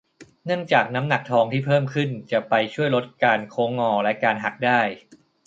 [0.45, 4.81] เนื่องจากน้ำหนักทองที่เพิ่มขึ้นจะไปช่วยลดการโค้งงอและการหักได้